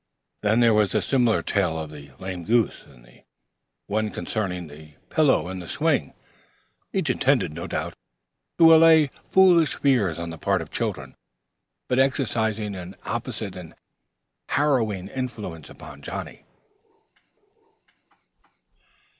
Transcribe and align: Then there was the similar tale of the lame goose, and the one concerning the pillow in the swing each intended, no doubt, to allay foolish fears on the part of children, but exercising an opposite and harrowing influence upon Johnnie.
Then 0.41 0.61
there 0.61 0.73
was 0.73 0.93
the 0.93 1.01
similar 1.03 1.43
tale 1.43 1.77
of 1.77 1.91
the 1.91 2.09
lame 2.17 2.43
goose, 2.43 2.85
and 2.87 3.05
the 3.05 3.21
one 3.85 4.09
concerning 4.09 4.65
the 4.65 4.95
pillow 5.11 5.47
in 5.47 5.59
the 5.59 5.67
swing 5.67 6.15
each 6.91 7.11
intended, 7.11 7.53
no 7.53 7.67
doubt, 7.67 7.93
to 8.57 8.73
allay 8.73 9.11
foolish 9.31 9.75
fears 9.75 10.17
on 10.17 10.31
the 10.31 10.39
part 10.39 10.59
of 10.59 10.71
children, 10.71 11.15
but 11.87 11.99
exercising 11.99 12.75
an 12.75 12.95
opposite 13.05 13.55
and 13.55 13.75
harrowing 14.49 15.07
influence 15.09 15.69
upon 15.69 16.01
Johnnie. 16.01 16.45